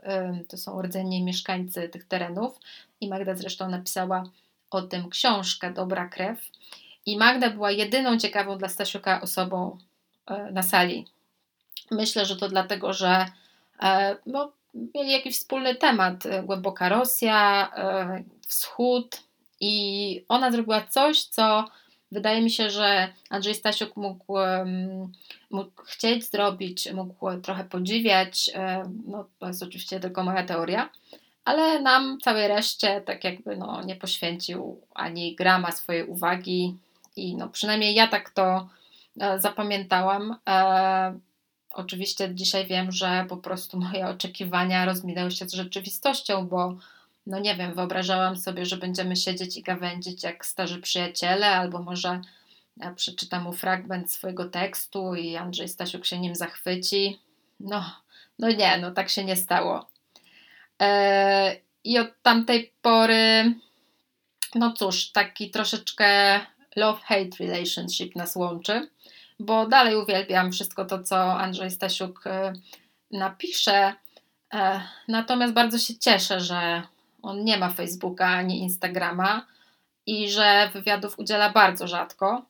To 0.49 0.57
są 0.57 0.81
rdzenni 0.81 1.23
mieszkańcy 1.23 1.89
tych 1.89 2.07
terenów. 2.07 2.59
I 3.01 3.09
Magda 3.09 3.35
zresztą 3.35 3.69
napisała 3.69 4.23
o 4.71 4.81
tym 4.81 5.09
książkę 5.09 5.73
Dobra 5.73 6.09
Krew. 6.09 6.39
I 7.05 7.17
Magda 7.17 7.49
była 7.49 7.71
jedyną 7.71 8.17
ciekawą 8.17 8.57
dla 8.57 8.69
Stasiuka 8.69 9.21
osobą 9.21 9.77
na 10.51 10.63
sali. 10.63 11.05
Myślę, 11.91 12.25
że 12.25 12.35
to 12.35 12.49
dlatego, 12.49 12.93
że 12.93 13.25
e, 13.81 14.17
no, 14.25 14.51
mieli 14.95 15.11
jakiś 15.11 15.35
wspólny 15.35 15.75
temat. 15.75 16.25
E, 16.25 16.43
głęboka 16.43 16.89
Rosja, 16.89 17.71
wschód 18.47 19.21
i 19.59 20.25
ona 20.29 20.51
zrobiła 20.51 20.81
coś, 20.81 21.23
co 21.23 21.65
wydaje 22.11 22.41
mi 22.41 22.51
się, 22.51 22.69
że 22.69 23.13
Andrzej 23.29 23.55
Stasiuk 23.55 23.95
mógł, 23.95 24.33
mógł 25.49 25.83
chcieć 25.83 26.29
zrobić, 26.29 26.91
mógł 26.93 27.41
trochę 27.41 27.63
podziwiać. 27.63 28.51
No, 29.07 29.25
to 29.39 29.47
jest 29.47 29.63
oczywiście 29.63 29.99
tylko 29.99 30.23
moja 30.23 30.43
teoria 30.43 30.89
ale 31.45 31.81
nam, 31.81 32.17
całej 32.21 32.47
reszcie, 32.47 33.01
tak 33.01 33.23
jakby 33.23 33.57
no, 33.57 33.83
nie 33.83 33.95
poświęcił 33.95 34.81
ani 34.93 35.35
grama 35.35 35.71
swojej 35.71 36.03
uwagi 36.03 36.75
i 37.15 37.35
no, 37.35 37.49
przynajmniej 37.49 37.95
ja 37.95 38.07
tak 38.07 38.29
to 38.29 38.43
e, 38.53 38.67
zapamiętałam. 39.37 40.35
E, 40.49 41.19
oczywiście 41.71 42.35
dzisiaj 42.35 42.67
wiem, 42.67 42.91
że 42.91 43.25
po 43.29 43.37
prostu 43.37 43.79
moje 43.79 44.07
oczekiwania 44.07 44.85
rozminęły 44.85 45.31
się 45.31 45.49
z 45.49 45.53
rzeczywistością, 45.53 46.47
bo 46.47 46.75
no 47.27 47.39
nie 47.39 47.55
wiem, 47.55 47.73
wyobrażałam 47.73 48.37
sobie, 48.37 48.65
że 48.65 48.77
będziemy 48.77 49.15
siedzieć 49.15 49.57
i 49.57 49.61
gawędzić 49.61 50.23
jak 50.23 50.45
starzy 50.45 50.81
przyjaciele, 50.81 51.47
albo 51.47 51.81
może 51.81 52.21
ja 52.77 52.91
e, 52.91 52.95
przeczytam 52.95 53.43
mu 53.43 53.53
fragment 53.53 54.11
swojego 54.11 54.49
tekstu 54.49 55.15
i 55.15 55.35
Andrzej 55.35 55.67
Stasiuk 55.67 56.05
się 56.05 56.19
nim 56.19 56.35
zachwyci. 56.35 57.19
No, 57.59 57.91
no 58.39 58.51
nie, 58.51 58.77
no 58.77 58.91
tak 58.91 59.09
się 59.09 59.23
nie 59.23 59.35
stało. 59.35 59.89
E, 60.81 61.55
I 61.83 61.99
od 61.99 62.21
tamtej 62.21 62.73
pory, 62.81 63.53
no 64.55 64.73
cóż, 64.73 65.11
taki 65.11 65.51
troszeczkę 65.51 66.39
love-hate 66.75 67.37
relationship 67.39 68.15
nas 68.15 68.35
łączy, 68.35 68.89
bo 69.39 69.67
dalej 69.67 69.95
uwielbiam 69.95 70.51
wszystko 70.51 70.85
to, 70.85 71.03
co 71.03 71.17
Andrzej 71.17 71.71
Stasiuk 71.71 72.27
e, 72.27 72.53
napisze. 73.11 73.93
E, 74.53 74.81
natomiast 75.07 75.53
bardzo 75.53 75.77
się 75.77 75.97
cieszę, 75.97 76.39
że 76.39 76.83
on 77.21 77.43
nie 77.43 77.57
ma 77.57 77.69
Facebooka 77.69 78.27
ani 78.27 78.59
Instagrama 78.59 79.45
i 80.05 80.29
że 80.29 80.69
wywiadów 80.73 81.19
udziela 81.19 81.49
bardzo 81.49 81.87
rzadko. 81.87 82.45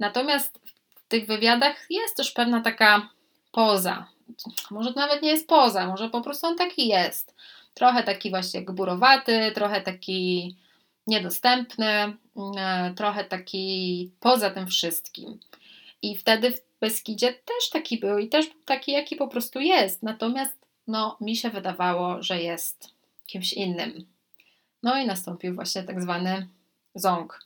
Natomiast 0.00 0.60
w 0.96 1.08
tych 1.08 1.26
wywiadach 1.26 1.86
jest 1.90 2.16
też 2.16 2.30
pewna 2.30 2.60
taka 2.60 3.08
poza, 3.52 4.06
może 4.70 4.92
nawet 4.96 5.22
nie 5.22 5.30
jest 5.30 5.48
poza, 5.48 5.86
może 5.86 6.10
po 6.10 6.20
prostu 6.20 6.46
on 6.46 6.56
taki 6.56 6.88
jest. 6.88 7.34
Trochę 7.74 8.02
taki 8.02 8.30
właśnie 8.30 8.64
gburowaty, 8.64 9.52
trochę 9.54 9.80
taki 9.80 10.56
niedostępny, 11.06 12.16
trochę 12.96 13.24
taki 13.24 14.10
poza 14.20 14.50
tym 14.50 14.66
wszystkim. 14.66 15.40
I 16.02 16.16
wtedy 16.16 16.50
w 16.50 16.60
Beskidzie 16.80 17.32
też 17.32 17.70
taki 17.72 17.98
był 17.98 18.18
i 18.18 18.28
też 18.28 18.46
taki, 18.64 18.92
jaki 18.92 19.16
po 19.16 19.28
prostu 19.28 19.60
jest. 19.60 20.02
Natomiast 20.02 20.66
no, 20.86 21.16
mi 21.20 21.36
się 21.36 21.50
wydawało, 21.50 22.22
że 22.22 22.42
jest 22.42 22.90
kimś 23.26 23.52
innym. 23.52 24.06
No 24.82 25.00
i 25.00 25.06
nastąpił 25.06 25.54
właśnie 25.54 25.82
tak 25.82 26.02
zwany 26.02 26.46
ząg, 26.94 27.40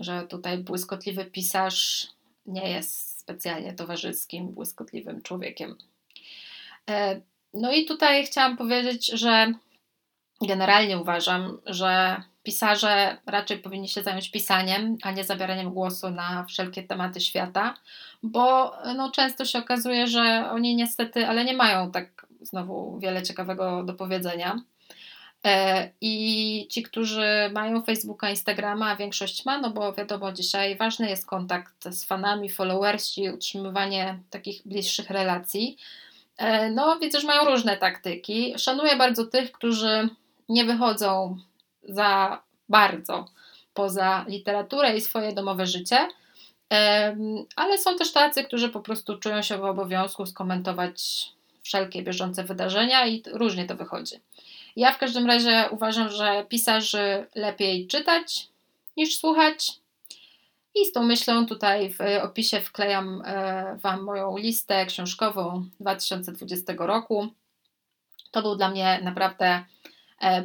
że 0.00 0.26
tutaj 0.28 0.58
błyskotliwy 0.58 1.24
pisarz 1.24 2.08
nie 2.46 2.70
jest 2.70 3.20
specjalnie 3.20 3.72
towarzyskim, 3.72 4.48
błyskotliwym 4.48 5.22
człowiekiem. 5.22 5.76
E, 6.90 7.20
no 7.54 7.72
i 7.72 7.84
tutaj 7.84 8.26
chciałam 8.26 8.56
powiedzieć, 8.56 9.06
że 9.06 9.52
generalnie 10.46 10.98
uważam, 10.98 11.58
że 11.66 12.22
pisarze 12.42 13.16
raczej 13.26 13.58
powinni 13.58 13.88
się 13.88 14.02
zająć 14.02 14.30
pisaniem, 14.30 14.96
a 15.02 15.10
nie 15.10 15.24
zabieraniem 15.24 15.70
głosu 15.70 16.10
na 16.10 16.44
wszelkie 16.44 16.82
tematy 16.82 17.20
świata, 17.20 17.74
bo 18.22 18.72
no, 18.96 19.10
często 19.10 19.44
się 19.44 19.58
okazuje, 19.58 20.06
że 20.06 20.50
oni 20.52 20.76
niestety, 20.76 21.26
ale 21.26 21.44
nie 21.44 21.54
mają 21.54 21.90
tak 21.90 22.26
znowu 22.40 22.98
wiele 22.98 23.22
ciekawego 23.22 23.82
do 23.82 23.94
powiedzenia. 23.94 24.60
E, 25.46 25.90
I 26.00 26.66
ci, 26.70 26.82
którzy 26.82 27.50
mają 27.52 27.82
Facebooka, 27.82 28.30
Instagrama, 28.30 28.90
a 28.90 28.96
większość 28.96 29.44
ma, 29.44 29.58
no 29.58 29.70
bo 29.70 29.92
wiadomo, 29.92 30.32
dzisiaj 30.32 30.76
ważny 30.76 31.08
jest 31.08 31.26
kontakt 31.26 31.84
z 31.84 32.04
fanami, 32.04 32.50
followersi, 32.50 33.30
utrzymywanie 33.30 34.18
takich 34.30 34.62
bliższych 34.66 35.10
relacji. 35.10 35.76
E, 36.36 36.70
no, 36.70 36.98
widzę, 36.98 37.20
że 37.20 37.26
mają 37.26 37.44
różne 37.44 37.76
taktyki. 37.76 38.54
Szanuję 38.58 38.96
bardzo 38.96 39.26
tych, 39.26 39.52
którzy 39.52 40.08
nie 40.48 40.64
wychodzą 40.64 41.38
za 41.82 42.42
bardzo 42.68 43.24
poza 43.74 44.24
literaturę 44.28 44.96
i 44.96 45.00
swoje 45.00 45.32
domowe 45.32 45.66
życie, 45.66 46.08
ale 47.56 47.78
są 47.78 47.96
też 47.96 48.12
tacy, 48.12 48.44
którzy 48.44 48.68
po 48.68 48.80
prostu 48.80 49.18
czują 49.18 49.42
się 49.42 49.58
w 49.58 49.64
obowiązku 49.64 50.26
skomentować 50.26 51.28
wszelkie 51.62 52.02
bieżące 52.02 52.44
wydarzenia 52.44 53.06
i 53.06 53.22
różnie 53.32 53.66
to 53.66 53.76
wychodzi. 53.76 54.14
Ja 54.76 54.92
w 54.92 54.98
każdym 54.98 55.26
razie 55.26 55.68
uważam, 55.70 56.10
że 56.10 56.46
pisarzy 56.48 57.26
lepiej 57.34 57.86
czytać 57.86 58.48
niż 58.96 59.18
słuchać. 59.18 59.72
I 60.74 60.86
z 60.86 60.92
tą 60.92 61.02
myślą 61.02 61.46
tutaj 61.46 61.92
w 61.92 61.98
opisie 62.22 62.60
wklejam 62.60 63.22
e, 63.24 63.76
Wam 63.82 64.02
moją 64.02 64.36
listę 64.36 64.86
książkową 64.86 65.64
2020 65.80 66.72
roku. 66.78 67.28
To 68.30 68.42
był 68.42 68.56
dla 68.56 68.70
mnie 68.70 69.00
naprawdę 69.02 69.64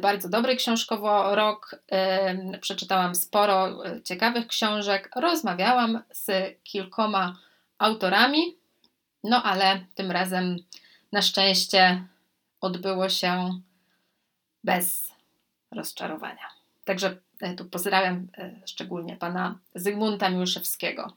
bardzo 0.00 0.28
dobry 0.28 0.56
książkowo 0.56 1.34
rok. 1.34 1.76
E, 1.92 2.58
przeczytałam 2.58 3.14
sporo 3.14 3.82
ciekawych 4.04 4.46
książek, 4.46 5.10
rozmawiałam 5.16 6.02
z 6.10 6.30
kilkoma 6.62 7.36
autorami, 7.78 8.56
no 9.24 9.42
ale 9.42 9.84
tym 9.94 10.10
razem 10.10 10.56
na 11.12 11.22
szczęście 11.22 12.04
odbyło 12.60 13.08
się 13.08 13.60
bez 14.64 15.12
rozczarowania. 15.70 16.48
Także 16.84 17.16
e, 17.40 17.54
tu 17.54 17.64
pozdrawiam 17.64 18.28
e, 18.38 18.50
szczególnie 18.66 19.16
pana 19.16 19.58
Zygmunta 19.74 20.30
Miłoszewskiego. 20.30 21.12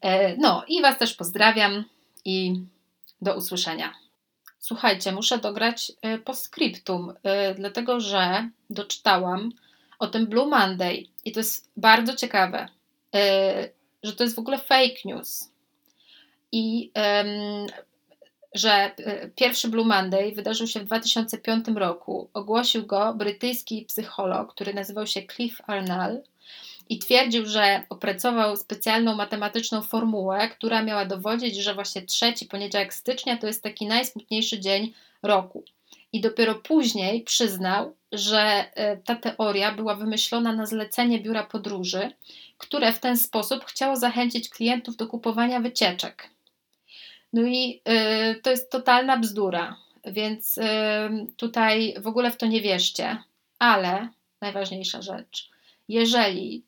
E, 0.00 0.36
no 0.36 0.64
i 0.68 0.82
Was 0.82 0.98
też 0.98 1.14
pozdrawiam 1.14 1.84
i 2.24 2.60
do 3.22 3.36
usłyszenia. 3.36 3.94
Słuchajcie, 4.66 5.12
muszę 5.12 5.38
dograć 5.38 5.92
postscriptum, 6.24 7.14
dlatego 7.56 8.00
że 8.00 8.48
doczytałam 8.70 9.52
o 9.98 10.06
tym 10.06 10.26
Blue 10.26 10.46
Monday 10.46 11.06
i 11.24 11.32
to 11.32 11.40
jest 11.40 11.70
bardzo 11.76 12.16
ciekawe, 12.16 12.68
że 14.02 14.12
to 14.12 14.24
jest 14.24 14.36
w 14.36 14.38
ogóle 14.38 14.58
fake 14.58 14.96
news. 15.04 15.50
I 16.52 16.92
że 18.54 18.90
pierwszy 19.36 19.68
Blue 19.68 19.86
Monday 19.86 20.32
wydarzył 20.32 20.66
się 20.66 20.80
w 20.80 20.84
2005 20.84 21.66
roku. 21.76 22.30
Ogłosił 22.34 22.86
go 22.86 23.14
brytyjski 23.14 23.84
psycholog, 23.84 24.54
który 24.54 24.74
nazywał 24.74 25.06
się 25.06 25.22
Cliff 25.36 25.60
Arnall 25.66 26.22
i 26.88 26.98
twierdził, 26.98 27.46
że 27.46 27.82
opracował 27.88 28.56
specjalną 28.56 29.14
matematyczną 29.14 29.82
formułę, 29.82 30.48
która 30.48 30.82
miała 30.82 31.04
dowodzić, 31.04 31.56
że 31.56 31.74
właśnie 31.74 32.02
trzeci 32.02 32.46
poniedziałek 32.46 32.94
stycznia 32.94 33.36
to 33.36 33.46
jest 33.46 33.62
taki 33.62 33.86
najsmutniejszy 33.86 34.60
dzień 34.60 34.92
roku. 35.22 35.64
I 36.12 36.20
dopiero 36.20 36.54
później 36.54 37.22
przyznał, 37.22 37.96
że 38.12 38.64
e, 38.74 38.96
ta 38.96 39.14
teoria 39.16 39.74
była 39.74 39.94
wymyślona 39.94 40.52
na 40.52 40.66
zlecenie 40.66 41.20
biura 41.20 41.42
podróży, 41.42 42.10
które 42.58 42.92
w 42.92 42.98
ten 42.98 43.16
sposób 43.16 43.64
chciało 43.64 43.96
zachęcić 43.96 44.48
klientów 44.48 44.96
do 44.96 45.06
kupowania 45.06 45.60
wycieczek. 45.60 46.30
No 47.32 47.42
i 47.42 47.80
y, 48.30 48.40
to 48.40 48.50
jest 48.50 48.70
totalna 48.70 49.16
bzdura, 49.16 49.76
więc 50.06 50.58
y, 50.58 50.62
tutaj 51.36 51.94
w 51.98 52.06
ogóle 52.06 52.30
w 52.30 52.36
to 52.36 52.46
nie 52.46 52.60
wierzcie. 52.60 53.18
Ale 53.58 54.08
najważniejsza 54.40 55.02
rzecz, 55.02 55.50
jeżeli 55.88 56.64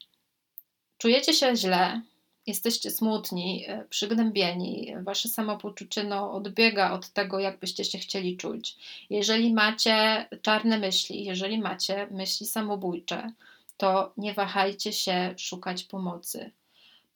czujecie 0.99 1.35
się 1.35 1.57
źle 1.57 2.03
jesteście 2.47 2.91
smutni, 2.91 3.65
e, 3.69 3.85
przygnębieni, 3.91 4.95
wasze 5.03 5.29
samopoczucie 5.29 6.05
no, 6.05 6.33
odbiega 6.33 6.93
od 6.93 7.09
tego, 7.09 7.39
jak 7.39 7.59
byście 7.59 7.85
się 7.85 7.99
chcieli 7.99 8.37
czuć. 8.37 8.77
Jeżeli 9.11 9.55
macie 9.55 10.27
czarne 10.43 10.79
myśli, 10.79 11.25
jeżeli 11.25 11.59
macie 11.59 12.09
myśli 12.11 12.47
samobójcze, 12.47 13.33
to 13.77 14.13
nie 14.17 14.35
wahajcie 14.35 14.93
się 14.93 15.35
szukać 15.37 15.85
pomocy. 15.85 16.51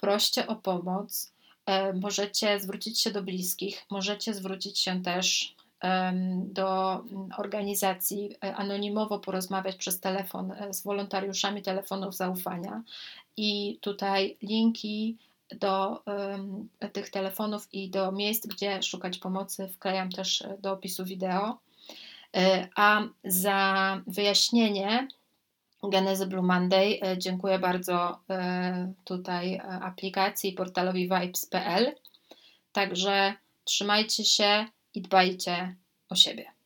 Proście 0.00 0.46
o 0.46 0.56
pomoc. 0.56 1.32
E, 1.66 1.92
możecie 1.92 2.60
zwrócić 2.60 3.00
się 3.00 3.10
do 3.10 3.22
bliskich, 3.22 3.86
możecie 3.90 4.34
zwrócić 4.34 4.78
się 4.78 5.02
też 5.02 5.54
do 6.34 7.00
organizacji, 7.38 8.36
e, 8.44 8.56
anonimowo 8.56 9.18
porozmawiać 9.18 9.76
przez 9.76 10.00
telefon 10.00 10.52
z 10.70 10.82
wolontariuszami 10.82 11.62
telefonów 11.62 12.16
zaufania. 12.16 12.82
I 13.36 13.78
tutaj 13.80 14.36
linki 14.42 15.16
do 15.58 16.02
tych 16.92 17.10
telefonów 17.10 17.68
i 17.72 17.90
do 17.90 18.12
miejsc, 18.12 18.46
gdzie 18.46 18.82
szukać 18.82 19.18
pomocy, 19.18 19.68
wklejam 19.68 20.10
też 20.10 20.42
e, 20.42 20.58
do 20.58 20.72
opisu 20.72 21.04
wideo. 21.04 21.58
E, 22.36 22.68
a 22.76 23.02
za 23.24 24.00
wyjaśnienie 24.06 25.08
genezy 25.82 26.26
Blue 26.26 26.42
Monday 26.42 26.98
e, 27.02 27.18
dziękuję 27.18 27.58
bardzo 27.58 28.18
tutaj 29.04 29.60
aplikacji 29.80 30.52
portalowi 30.52 31.02
vibes.pl. 31.02 31.94
Także 32.72 33.34
trzymajcie 33.64 34.24
się 34.24 34.66
i 34.94 35.02
dbajcie 35.02 35.76
o 36.08 36.16
siebie. 36.16 36.59